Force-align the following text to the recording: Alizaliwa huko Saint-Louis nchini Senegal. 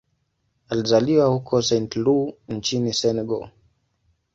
Alizaliwa 0.69 1.25
huko 1.25 1.61
Saint-Louis 1.61 2.33
nchini 2.49 2.93
Senegal. 2.93 3.49